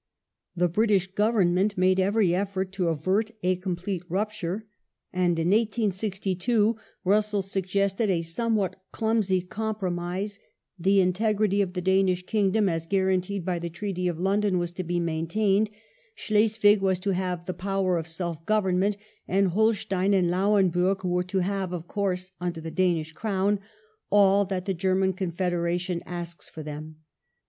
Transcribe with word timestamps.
The 0.55 0.67
British 0.67 1.11
Government 1.11 1.77
made 1.77 1.99
every 1.99 2.33
effort 2.33 2.71
to 2.71 2.87
avert 2.87 3.29
a 3.43 3.57
complete 3.57 4.01
rupture,^ 4.09 4.63
and 5.13 5.37
in 5.37 5.49
1862 5.49 6.75
Russell 7.05 7.43
suggested 7.43 8.09
a 8.09 8.23
some 8.23 8.55
what 8.55 8.81
clumsy 8.91 9.41
compromise: 9.41 10.39
the" 10.79 11.01
integrity" 11.01 11.61
of 11.61 11.73
the 11.73 11.83
Danish 11.83 12.25
Kingdom, 12.25 12.67
as 12.67 12.87
guaranteed 12.87 13.45
by 13.45 13.59
the 13.59 13.69
Treaty 13.69 14.07
of 14.07 14.19
London, 14.19 14.57
was 14.57 14.71
to 14.71 14.83
be 14.83 14.99
maintained; 14.99 15.69
Schleswig 16.15 16.81
was 16.81 16.97
to 16.97 17.11
have" 17.13 17.45
the 17.45 17.53
power 17.53 17.95
of 17.97 18.07
self 18.07 18.43
government"; 18.47 18.97
and 19.27 19.49
Holstein 19.49 20.15
and 20.15 20.31
Lauenburg 20.31 21.03
were 21.03 21.21
to 21.25 21.41
have 21.43 21.71
(of 21.71 21.87
course 21.87 22.31
under 22.41 22.59
the 22.59 22.71
Danish 22.71 23.11
Crown) 23.13 23.59
"all 24.09 24.45
that 24.45 24.65
the 24.65 24.73
German 24.73 25.13
Confederation 25.13 26.01
asks 26.07 26.49
for 26.49 26.63
them". 26.63 26.95